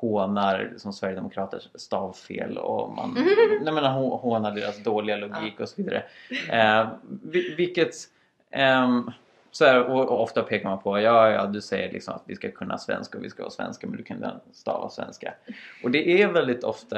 [0.00, 3.14] hånar liksom, Sverigedemokraters stavfel och man
[3.62, 6.02] nej, men, hå- hånar deras dåliga logik och så vidare.
[6.50, 6.88] Eh,
[7.22, 7.94] vi- vilket
[8.50, 9.10] ehm,
[9.50, 12.34] så här, och, och ofta pekar man på ja, ja du säger liksom att vi
[12.34, 15.34] ska kunna svenska och vi ska vara svenska men du kan stava svenska.
[15.84, 16.96] Och det är väldigt ofta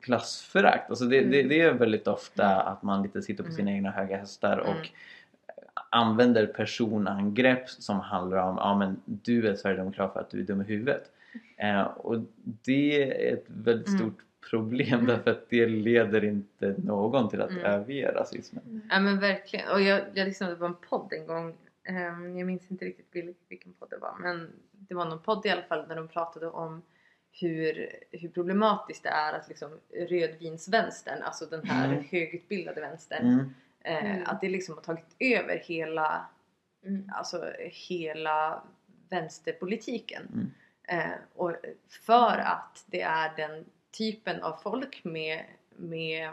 [0.00, 0.90] klassförakt.
[0.90, 4.16] Alltså det, det, det är väldigt ofta att man lite sitter på sina egna höga
[4.16, 5.90] hästar och Mm.
[5.90, 10.60] använder personangrepp som handlar om ja men du är sverigedemokrat för att du är dum
[10.60, 11.02] i huvudet.
[11.56, 13.98] Eh, och det är ett väldigt Mm.
[13.98, 14.18] stort
[14.50, 17.64] problem därför att det leder inte någon till att Mm.
[17.64, 18.82] överge rasismen.
[18.90, 19.68] Ja men verkligen.
[19.70, 21.56] Och jag, jag lyssnade på en podd en gång.
[21.84, 24.16] Ehm, jag minns inte riktigt vil- vilken podd det var.
[24.20, 26.82] Men det var någon podd i alla fall där de pratade om
[27.40, 29.70] hur, hur problematiskt det är att liksom
[30.08, 32.04] rödvinsvänstern, alltså den här Mm.
[32.10, 33.54] högutbildade vänstern, Mm.
[34.04, 34.22] eh, Mm.
[34.26, 36.26] att det liksom har tagit över hela,
[36.86, 37.10] Mm.
[37.14, 38.62] alltså hela
[39.10, 40.52] vänsterpolitiken.
[40.88, 41.56] Eh, och
[42.06, 45.44] för att det är den typen av folk med,
[45.76, 46.30] med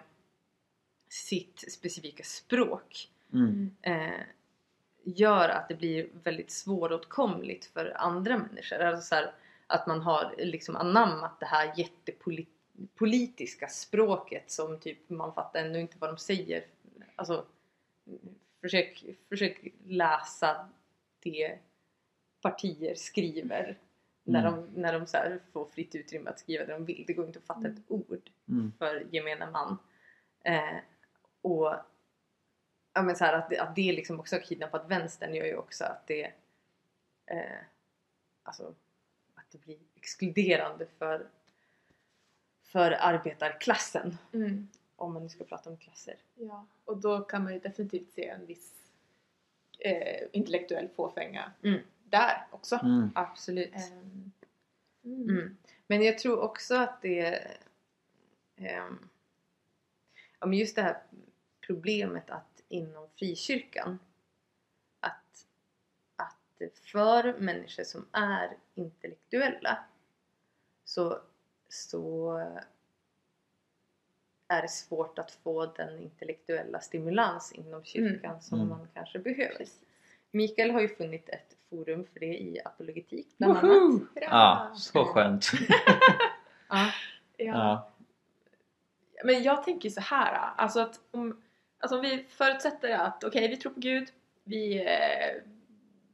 [1.09, 3.75] sitt specifika språk Mm.
[3.81, 4.21] eh,
[5.03, 8.79] gör att det blir väldigt svåråtkomligt för andra människor.
[8.79, 9.33] Alltså så här,
[9.67, 15.97] att man har liksom anammat det här jättepolitiska språket som typ man fattar ännu inte
[15.99, 16.65] vad de säger.
[17.15, 17.45] Alltså
[18.61, 20.69] försök, försök läsa
[21.19, 21.59] det
[22.41, 23.77] partier skriver
[24.27, 24.53] när Mm.
[24.73, 27.03] de, när de så här får fritt utrymme att skriva det de vill.
[27.07, 28.71] Det går inte att fatta ett ord Mm.
[28.77, 29.77] för gemene man.
[30.43, 30.77] Eh,
[31.41, 31.73] och
[32.93, 35.55] ja, men så här, att, det- att det liksom också har kidnappat vänstern gör ju
[35.57, 36.23] också att det
[37.25, 37.59] eh,
[38.43, 38.75] alltså
[39.35, 41.27] att det blir exkluderande för
[42.63, 44.67] för arbetarklassen Mm.
[44.95, 46.15] om man nu ska prata om klasser.
[46.35, 48.73] Ja, och då kan man ju definitivt se en viss
[49.79, 51.79] eh, intellektuell fåfänga Mm.
[52.09, 52.75] Där också.
[52.75, 53.11] Mm.
[53.15, 53.73] Absolut.
[53.75, 54.31] Ehm,
[55.03, 55.29] mm.
[55.29, 55.57] Mm.
[55.87, 57.47] Men jag tror också att det
[60.39, 61.01] ja, men just det här
[61.61, 63.99] problemet att inom frikyrkan
[64.99, 65.47] att,
[66.15, 69.85] att för människor som är intellektuella
[70.83, 71.19] så,
[71.69, 72.31] så
[74.47, 78.69] är det svårt att få den intellektuella stimulans inom kyrkan som Mm.
[78.69, 79.67] man kanske behöver.
[80.31, 83.63] Mikael har ju funnit ett forum för det i apologetik bland annat.
[83.63, 83.99] Woho!
[84.15, 85.51] Ja, så skönt.
[86.69, 86.91] Ja.
[87.37, 87.45] Ja.
[87.45, 87.91] Ja.
[89.23, 91.41] Men jag tänker så här, alltså att om,
[91.79, 94.07] alltså om vi förutsätter att okej, vi tror på Gud,
[94.43, 95.41] vi, eh,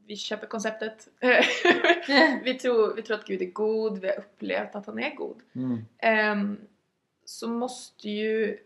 [0.06, 1.08] vi köper konceptet,
[2.43, 5.41] vi, tror, vi tror att Gud är god, vi har upplevt att han är god.
[5.56, 5.86] Mm.
[5.97, 6.58] Ehm,
[7.26, 8.58] så måste ju...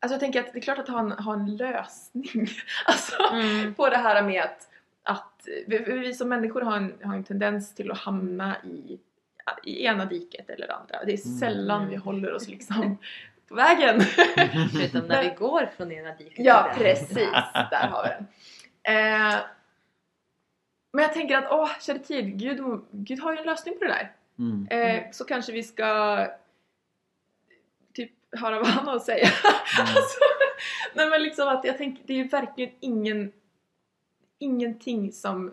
[0.00, 2.48] Alltså jag tänker att det är klart att ha en, ha en lösning
[2.86, 3.74] alltså, Mm.
[3.74, 4.68] på det här med att
[5.66, 8.98] vi, vi som människor har en, har en tendens till att hamna i,
[9.64, 11.04] i ena diket eller andra.
[11.04, 11.38] Det är Mm.
[11.38, 12.98] sällan vi håller oss liksom
[13.48, 14.00] på vägen.
[14.72, 17.28] Förutom när vi går från ena diket till Ja, precis.
[17.70, 18.26] Där har vi den.
[18.96, 19.34] Eh,
[20.92, 23.90] men jag tänker att, åh, kära tid, Gud, Gud har ju en lösning på det
[23.90, 24.12] där.
[24.38, 24.66] Mm.
[24.70, 26.18] Eh, så kanske vi ska
[27.94, 29.28] typ höra vad han har att säga.
[29.28, 29.86] Mm.
[29.96, 30.18] alltså,
[30.94, 33.32] nej men liksom att jag tänker, det är ju verkligen ingen
[34.38, 35.52] ingenting som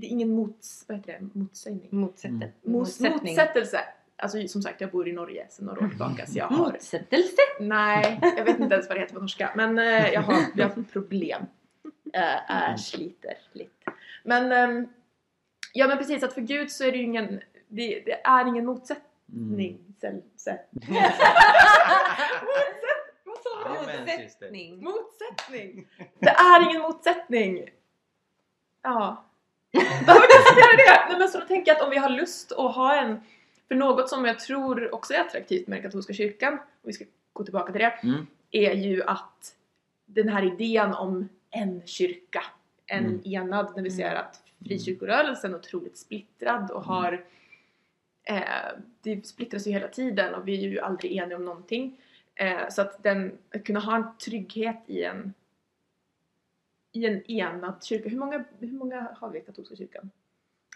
[0.00, 1.88] det är ingen mots, vad heter det, motsägning.
[1.90, 2.34] Motsätter.
[2.34, 2.52] Mm.
[2.62, 3.34] Mos, Motsättning.
[3.34, 3.80] Motsättelse.
[4.16, 7.42] Alltså som sagt, jag bor i Norge sedan några år tillbaka så jag har Motsättelse?
[7.60, 9.52] Nej, jag vet inte ens vad det heter på norska.
[9.56, 11.42] Men eh, jag, har, jag har problem.
[12.12, 13.70] Äh, sliter lite.
[14.24, 14.88] Men, ehm,
[15.72, 18.66] ja men precis att för Gud så är det ju ingen, det, det är ingen
[18.66, 19.06] motsättning.
[19.32, 19.76] Mm.
[23.24, 23.68] Vad sa.
[23.68, 24.84] Motsättning.
[24.84, 25.88] Motsättning!
[26.18, 27.70] Det är ingen motsättning!
[28.82, 29.24] Ja.
[30.06, 31.08] Varför konstatera det?
[31.10, 33.20] Nej men så då tänker jag att om vi har lust att ha en,
[33.68, 37.04] för något som jag tror också är attraktivt med den katolska kyrkan, och vi ska
[37.32, 38.26] gå tillbaka till det, Mm.
[38.50, 39.54] är ju att
[40.06, 42.44] den här idén om en kyrka,
[42.86, 43.20] en Mm.
[43.24, 47.24] enad, när vi ser att frikyrkorörelsen är otroligt splittrad och har
[48.24, 48.40] eh,
[49.02, 52.00] det splittras ju hela tiden och vi är ju aldrig eniga om någonting.
[52.34, 55.34] Eh, så att, den, att kunna ha en trygghet i en
[56.92, 58.08] i en enad kyrka.
[58.08, 60.10] Hur många, hur många har vi i katolska kyrkan?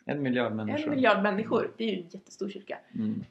[0.04, 0.84] En miljard människor.
[0.84, 1.72] En miljard människor.
[1.76, 2.78] Det är ju en jättestor kyrka.
[2.94, 3.08] Mm.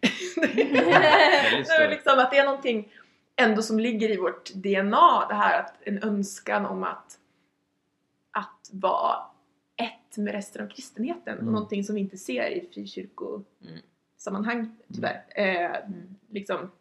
[1.55, 1.89] Men stor.
[1.89, 2.91] liksom att det är någonting
[3.35, 5.25] ändå som ligger i vårt DNA.
[5.29, 7.19] Det här att en önskan om att,
[8.31, 9.15] att vara
[9.75, 11.33] ett med resten av kristenheten.
[11.33, 11.47] Mm.
[11.47, 15.23] Och någonting som vi inte ser i frikyrkosammanhang tyvärr.
[15.35, 16.15] Eh, Mm.
[16.29, 16.71] liksom,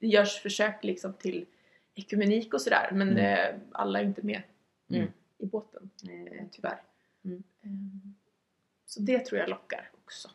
[0.00, 1.46] det görs försök liksom till
[1.94, 3.24] ekumenik och sådär men Mm.
[3.24, 4.42] eh, alla är inte med
[4.90, 5.08] Mm.
[5.42, 6.80] I båten Eh, tyvärr.
[7.24, 7.42] Mm.
[7.62, 7.70] Eh,
[8.86, 10.28] så det tror jag lockar också.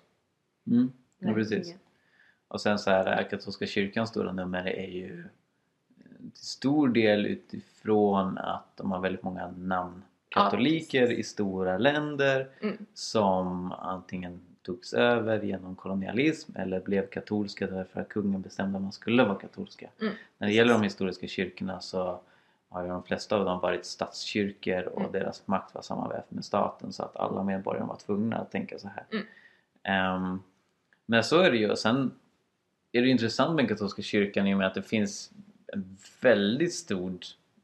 [0.68, 0.92] Mm.
[1.20, 1.76] Ja, precis.
[2.48, 8.38] Och sen så är katolska kyrkans stora nummer är ju eh, till stor del utifrån
[8.38, 11.20] att de har väldigt många namnkatoliker precis.
[11.20, 12.78] i stora länder Mm.
[12.94, 18.92] som antingen togs över genom kolonialism eller blev katolska därför att kungen bestämde att man
[18.92, 19.90] skulle vara katolska.
[20.02, 20.14] Mm.
[20.38, 22.20] När det gäller de historiska kyrkorna så
[22.70, 25.12] har ju de flesta av dem varit statskyrkor och Mm.
[25.12, 28.88] deras makt var sammanvävd med staten så att alla medborgare var tvungna att tänka så
[28.88, 29.06] här.
[29.12, 29.26] Mm.
[29.84, 30.40] Ehm,
[31.06, 31.70] men så är det ju.
[31.70, 32.12] Och sen
[32.92, 35.32] är det intressant med katolska kyrkan i och med att det finns
[35.74, 37.18] en väldigt stor,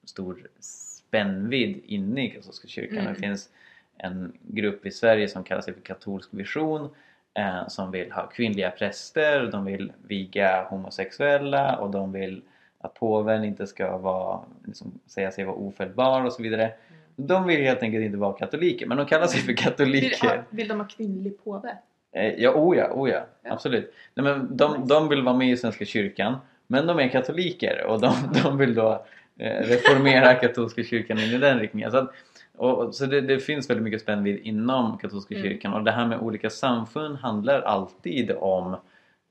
[0.03, 2.97] stor spännvidd inne i katolska kyrkan.
[2.97, 3.13] Mm.
[3.13, 3.49] Det finns
[3.97, 6.89] en grupp i Sverige som kallar sig för katolsk vision
[7.33, 12.41] eh, som vill ha kvinnliga präster, de vill viga homosexuella och de vill
[12.83, 16.71] att påven inte ska vara, liksom, säga sig vara ofelbar och så vidare.
[17.15, 20.27] De vill helt enkelt inte vara katoliker men de kallar sig för Vill, katoliker.
[20.27, 21.77] ha, vill de ha kvinnlig påve?
[22.15, 23.51] Eh, Ja, oh ja, oh ja, Ja.
[23.53, 23.93] absolut.
[24.15, 26.35] Nej, men de, de vill vara med i Svenska kyrkan
[26.67, 29.05] men de är katoliker och de, de vill då
[29.37, 31.91] eh, reformera katolska kyrkan in i den riktningen.
[31.91, 32.11] Så, att,
[32.57, 35.47] och- så det, det finns väldigt mycket spännvidd inom katolska Mm.
[35.47, 38.75] kyrkan och det här med olika samfund handlar alltid om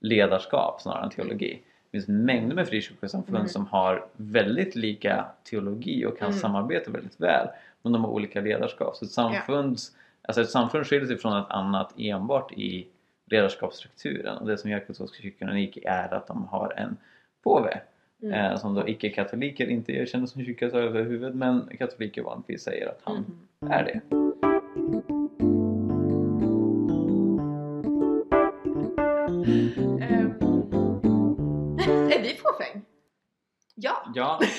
[0.00, 1.62] ledarskap snarare än teologi.
[1.92, 3.48] Finns mängder med frikyrkosamfund Mm.
[3.48, 6.38] som har väldigt lika teologi och kan Mm.
[6.40, 7.48] samarbeta väldigt väl
[7.82, 8.96] men de har olika ledarskap.
[8.96, 9.78] Så ett samfund,
[10.22, 12.86] alltså ett samfund skiljer sig från ett annat enbart i
[13.30, 16.96] ledarskapsstrukturen och det som gör katolska kyrkan unik är att de har en
[17.44, 17.80] påve
[18.22, 18.34] Mm.
[18.34, 23.24] eh, som då icke-katoliker inte erkänner som kyrkas överhuvud men katoliker vanligtvis säger att han
[23.62, 23.72] Mm.
[23.72, 24.16] är det.
[33.82, 34.12] Ja.
[34.14, 34.40] Ja.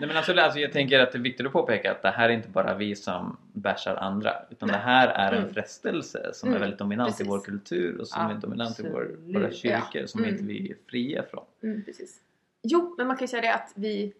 [0.00, 2.28] Nej men absolut, alltså jag tänker att det är viktigt att påpeka att det här
[2.28, 5.54] är inte bara vi som bärsar andra utan det här är en Mm.
[5.54, 7.26] frestelse som är Mm, väldigt dominant precis.
[7.26, 9.36] i vår kultur och som är dominant i vår, Absolut.
[9.36, 10.32] våra kyrkor som Mm.
[10.34, 11.44] inte vi är fria från.
[11.62, 12.20] Mm, precis.
[12.62, 14.12] Jo, men man kan ju säga det att vi...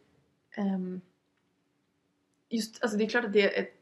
[0.56, 1.00] ehm,
[2.48, 3.74] just, alltså det är klart att det är ett,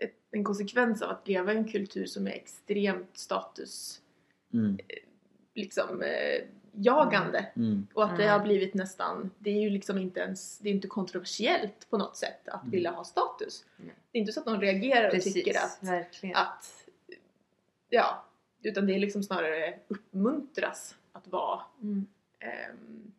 [0.00, 4.00] ett, en konsekvens av att leva i en kultur som är extremt status
[4.52, 4.78] Mm.
[5.54, 6.44] liksom, eh,
[6.76, 7.46] jagande.
[7.56, 7.86] Mm.
[7.94, 8.32] Och att det Mm.
[8.38, 12.16] har blivit nästan, det är ju liksom inte ens, det är inte kontroversiellt på något
[12.16, 12.70] sätt att Mm.
[12.70, 13.64] vilja ha status.
[13.76, 13.94] Nej.
[14.12, 16.36] Det är inte så att någon reagerar och Precis, tycker att, verkligen.
[16.36, 16.84] att,
[17.88, 18.24] ja,
[18.62, 22.06] utan det är liksom snarare uppmuntras att vara, Mm.
[22.38, 23.12] ehm,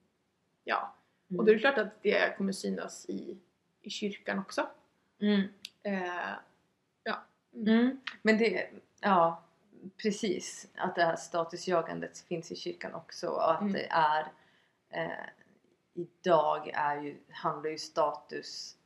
[0.63, 0.95] ja.
[1.29, 1.39] Mm.
[1.39, 3.37] Och då är det klart att det kommer synas i,
[3.81, 4.67] i kyrkan också.
[5.21, 5.41] Mm.
[5.83, 6.33] Eh,
[7.57, 7.99] Mm.
[8.21, 8.69] Men det,
[9.01, 9.43] ja
[9.97, 10.67] precis.
[10.75, 13.73] Att det här statusjagandet finns i kyrkan också och att Mm.
[13.73, 14.27] det är
[14.89, 15.25] eh,
[15.93, 18.77] idag är ju, handlar ju status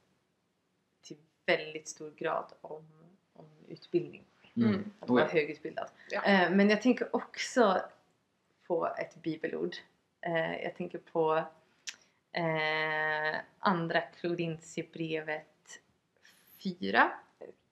[1.02, 2.86] till väldigt stor grad om,
[3.34, 4.24] om utbildning.
[4.56, 4.70] Mm.
[4.70, 4.92] Mm.
[5.00, 5.32] Att Oh, vara ja.
[5.32, 5.90] högutbildad.
[6.10, 6.24] Ja.
[6.24, 7.82] Eh, men jag tänker också
[8.68, 9.76] på ett bibelord.
[10.22, 11.44] Eh, jag tänker på
[12.32, 15.82] eh, andra Korintierbrevet
[16.64, 17.12] 4.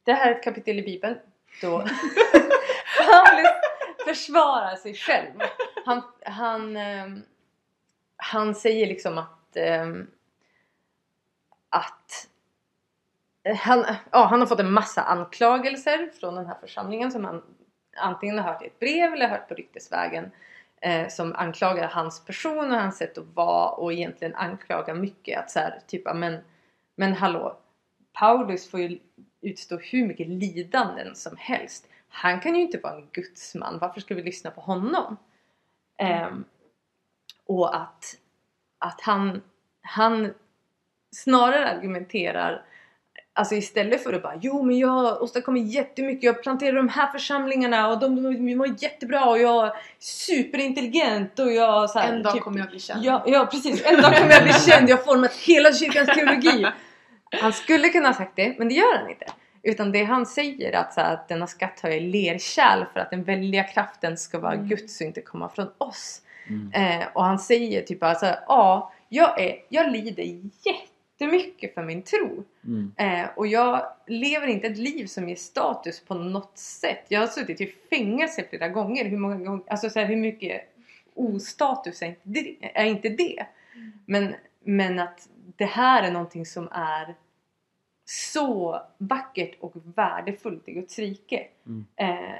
[0.03, 1.19] Det här är ett kapitel i bibeln
[1.61, 1.79] då
[2.97, 3.51] Paulus
[4.05, 5.31] försvarar sig själv.
[5.85, 7.23] Han, han, ehm,
[8.17, 10.07] han säger liksom att ehm,
[11.69, 12.27] att
[13.43, 17.43] eh, han, ja, han har fått en massa anklagelser från den här församlingen som han
[17.97, 20.31] antingen har hört i ett brev eller hört på ryktesvägen
[20.81, 25.51] eh, som anklagar hans person och hans sätt att vara och egentligen anklagar mycket att
[25.51, 26.37] så här, typ men,
[26.95, 27.57] men hallå
[28.13, 28.99] Paulus får ju
[29.41, 31.87] utstå hur mycket lidanden som helst.
[32.09, 33.77] Han kan ju inte vara en gudsman.
[33.81, 35.17] Varför ska vi lyssna på honom?
[35.97, 36.45] Ehm,
[37.45, 38.17] och att,
[38.79, 39.41] att han,
[39.81, 40.33] han
[41.11, 42.63] snarare argumenterar
[43.37, 47.87] Alltså istället för att bara Jo men jag åstadkommer jättemycket, jag planterar de här församlingarna
[47.89, 52.33] och de, de mår jättebra och jag är superintelligent och jag så här, en dag
[52.33, 53.05] typ- kommer jag bli känd.
[53.05, 56.67] Ja, ja precis, en dag kommer jag bli känd, jag har format hela kyrkans teologi.
[57.41, 59.25] Han skulle kunna ha sagt det, men det gör han inte.
[59.67, 62.99] Utan det han säger att, så här, att denna skatt har jag i lerkärl för
[62.99, 64.67] att den väldiga kraften ska vara Mm.
[64.67, 66.21] Guds och inte komma från oss.
[66.49, 67.01] Mm.
[67.01, 70.23] Eh, och han säger typ alltså, ja, jag, är, jag lider
[70.65, 72.43] jättemycket för min tro.
[72.65, 72.91] Mm.
[72.97, 77.05] Eh, och jag lever inte ett liv som ger status på något sätt.
[77.07, 79.05] Jag har suttit i fängelse flera gånger.
[79.05, 80.61] Hur många gånger, alltså så här, hur mycket
[81.15, 82.55] ostatus är inte det?
[82.61, 83.45] Är inte det?
[84.05, 87.15] Men, men att det här är någonting som är
[88.09, 91.47] så vackert och värdefullt i Guds rike.
[91.65, 91.85] Mm.
[91.95, 92.39] Eh,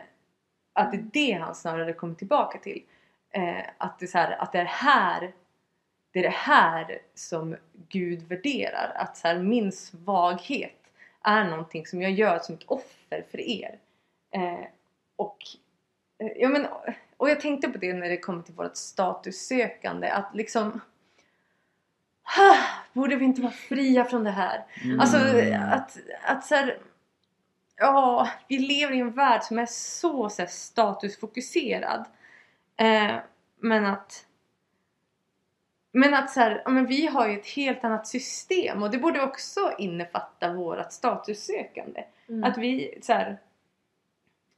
[0.73, 2.83] att det är det han snarare kommer tillbaka till.
[3.29, 5.33] Eh, att, det här, att det är här
[6.17, 7.55] det är det här som
[7.89, 8.91] Gud värderar.
[8.95, 13.79] Att så här, min svaghet är någonting som jag gör som ett offer för er.
[14.31, 14.65] Eh,
[15.15, 15.37] och,
[16.19, 16.67] eh, ja, men,
[17.17, 20.09] och jag tänkte på det när det kommer till vårt statussökande.
[20.09, 20.81] Att liksom...
[22.93, 24.65] Borde vi inte vara fria från det här?
[24.83, 24.99] Mm.
[24.99, 25.17] Alltså
[25.71, 26.77] att, att så här,
[27.79, 32.05] Ja, vi lever i en värld som är så, så här, statusfokuserad.
[32.77, 33.15] Eh,
[33.59, 34.23] men att
[35.91, 38.97] men att så här, ja, men vi har ju ett helt annat system och det
[38.97, 42.03] borde också innefatta vårt statussökande.
[42.29, 42.43] Mm.
[42.43, 43.37] Att vi så här,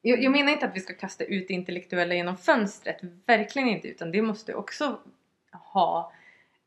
[0.02, 3.88] jag, jag menar inte att vi ska kasta ut intellektuella genom fönstret, verkligen inte.
[3.88, 5.00] Utan det måste också
[5.52, 6.12] ha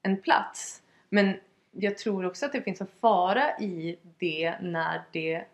[0.02, 0.81] en plats.
[1.14, 1.36] Men
[1.70, 5.44] jag tror också att det finns en fara i det när det...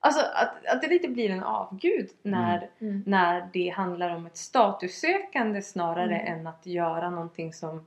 [0.00, 3.02] Alltså att, att det lite blir en avgud när, Mm.
[3.06, 6.38] när det handlar om ett statussökande snarare Mm.
[6.40, 7.86] än att göra någonting som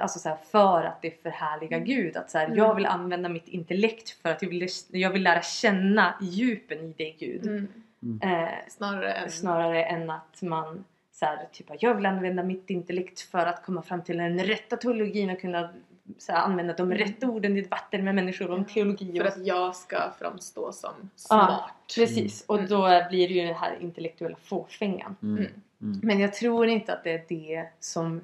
[0.00, 2.16] Alltså så här, för att det förhärligar Gud.
[2.16, 2.58] Att så här, Mm.
[2.58, 6.92] jag vill använda mitt intellekt för att jag vill, jag vill lära känna djupen i
[6.92, 7.46] dig Gud.
[7.46, 8.20] Mm.
[8.22, 9.30] Eh, Snarare än...
[9.30, 10.84] snarare än att man
[11.20, 14.76] så här, typ, jag vill använda mitt intellekt för att komma fram till den rätta
[14.76, 15.70] teologin och kunna
[16.18, 16.98] så här, använda de Mm.
[16.98, 19.12] rätta orden i debatter med människor om teologi.
[19.18, 21.70] För Och, att jag ska framstå som smart.
[21.96, 22.68] precis, och Mm.
[22.68, 25.16] då blir det ju den här intellektuella fåfängan.
[25.22, 25.36] Mm.
[25.38, 25.52] Mm.
[25.82, 26.00] Mm.
[26.02, 28.20] Men jag tror inte att det är det som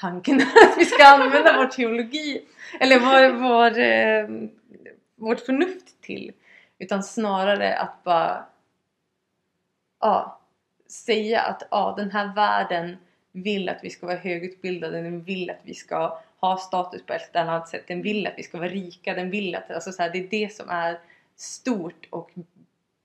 [0.00, 2.44] tanken är att vi ska använda vår teologi
[2.80, 4.48] eller vår, vår, eh,
[5.16, 6.32] vårt förnuft till.
[6.78, 8.44] Utan snarare att bara
[10.00, 10.37] ja,
[10.88, 12.96] säga att ja, den här världen
[13.32, 17.36] vill att vi ska vara högutbildade, den vill att vi ska ha status på ett
[17.36, 20.02] eller annat sätt, den vill att vi ska vara rika, den vill att, alltså så
[20.02, 21.00] här, det är det som är
[21.36, 22.30] stort och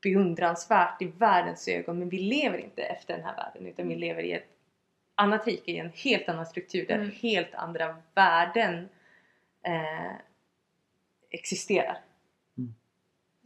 [0.02, 4.24] beundransvärt i världens ögon men vi lever inte efter den här världen utan vi lever
[4.24, 4.48] i ett
[5.16, 7.12] annat rike, i en helt annan struktur där Mm.
[7.22, 8.90] helt andra värden
[9.62, 10.12] eh,
[11.30, 11.98] existerar.
[12.58, 12.74] Mm.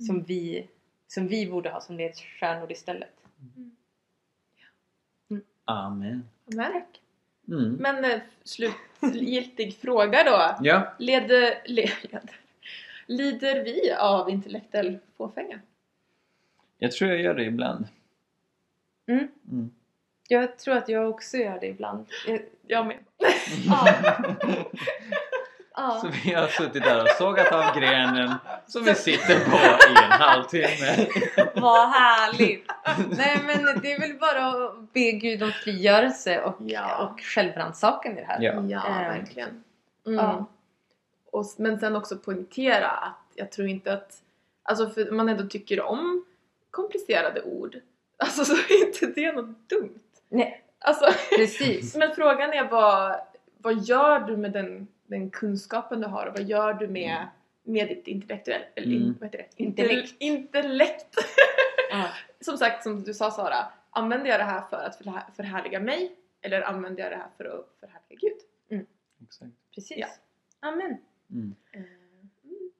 [0.07, 0.67] Som, vi,
[1.07, 3.13] som vi borde ha som ledstjärnor istället.
[5.67, 6.29] Amen.
[6.45, 6.81] Men,
[7.47, 7.73] Mm.
[7.73, 10.55] men eh, slutgiltig fråga då.
[10.67, 10.93] Ja.
[10.99, 12.21] Leder, leder,
[13.05, 15.59] lider vi av intellektuell fåfänga?
[16.77, 17.87] Jag tror jag gör det ibland.
[19.07, 19.27] Mm.
[19.51, 19.71] Mm.
[20.27, 22.05] Jag tror att jag också gör det ibland.
[22.27, 22.97] Jag, Jag med.
[23.67, 23.87] ja.
[25.77, 25.99] Ja.
[26.01, 28.33] Så vi har suttit där och sågat av grenen
[28.67, 29.57] som vi sitter på
[29.89, 31.07] i en halvtimme.
[31.55, 32.71] Vad härligt!
[33.17, 36.97] Nej men det är väl bara att be Gud om frigörelse och, Ja.
[37.05, 38.41] och självrannsakan i det här.
[38.41, 38.53] Ja.
[38.67, 39.63] Ja, Ehm, verkligen.
[40.05, 40.19] Mm.
[40.19, 40.45] ja.
[41.31, 44.11] Och, men sen också poängtera att jag tror inte att,
[44.63, 46.25] alltså för man ändå tycker om
[46.71, 47.75] komplicerade ord,
[48.17, 49.99] alltså så är inte det något dumt.
[50.29, 51.05] Nej, Alltså,
[51.37, 51.95] precis.
[51.95, 53.15] men frågan är vad,
[53.57, 57.27] vad gör du med den, den kunskapen du har och vad gör du med,
[57.63, 59.15] med ditt intellektuell, eller Mm.
[59.19, 59.63] vad heter det?
[59.63, 60.15] Intellekt.
[60.19, 61.15] Intellekt.
[62.41, 63.55] Som sagt, som du sa Sara,
[63.89, 67.45] använder jag det här för att förhär- förhärliga mig eller använder jag det här för
[67.45, 68.81] att förhärliga Gud?
[69.23, 69.51] Exakt.
[69.75, 69.97] Precis.
[69.97, 70.07] Ja.
[70.59, 70.97] Amen.
[71.31, 71.55] Mm.
[71.71, 71.81] Eh,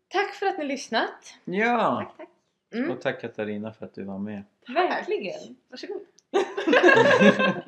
[0.08, 1.34] Tack för att ni lyssnat.
[1.46, 2.04] Ja!
[2.08, 2.30] Tack, tack.
[2.74, 2.92] Mm.
[2.92, 4.44] Och tack Katarina för att du var med.
[4.68, 5.56] Verkligen.
[5.70, 6.02] Varsågod.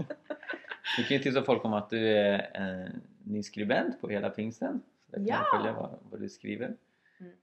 [0.98, 4.82] Du kan ju tipsa folk om att du är en ny skribent på Hela Pingsten.
[5.06, 5.38] Så där kan Ja.
[5.52, 6.76] man följa vad, vad du skriver.
[7.20, 7.34] Mm.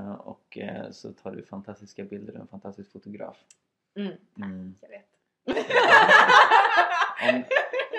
[0.00, 3.36] Eh, och eh, så tar du fantastiska bilder och en fantastisk fotograf.
[3.98, 4.12] Mm.
[4.36, 4.74] Mm.
[4.80, 5.06] Jag vet.
[7.34, 7.44] Om,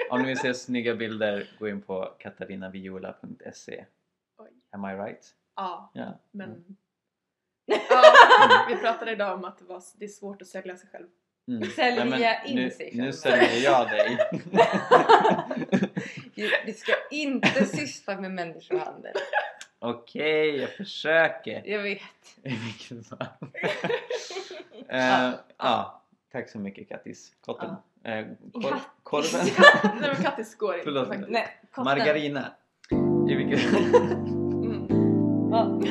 [0.09, 3.85] om ni vill se snygga bilder, gå in på katarinaviola.se.
[4.69, 5.35] Am I right?
[5.55, 6.19] Ja, Ja.
[6.31, 6.65] men...
[7.89, 11.07] Ja, vi pratade idag om att det, var, det är svårt att sälja sig själv.
[11.47, 11.69] Mm.
[11.69, 13.11] Sälja Nej, in nu, sig Nu själv.
[13.11, 14.17] säljer jag dig.
[16.65, 19.13] vi ska inte syssla med människohandel.
[19.79, 21.63] Okej, okay, jag försöker.
[21.65, 22.01] Jag vet.
[22.43, 23.27] I vilket fall.
[24.89, 27.31] Eh, ja, tack så mycket Kattis.
[27.45, 27.75] Kotten.
[28.03, 28.19] Ja.
[28.19, 29.47] Uh, kor korven.
[29.99, 30.83] Nej men Kattis går inte.
[30.83, 31.07] Förlåt.
[31.27, 31.47] Nej.
[31.77, 32.51] Margarina.
[33.29, 34.88] I vilket mm.
[35.51, 35.81] ja.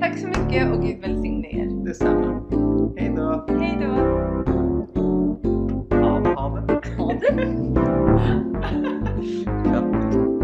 [0.00, 1.84] Tack så mycket och Gud välsigne er.
[1.84, 2.42] Detsamma.
[2.98, 3.90] Hej då.
[5.96, 6.88] Ha, ha det.
[6.96, 8.96] Ha det.
[9.22, 10.39] やって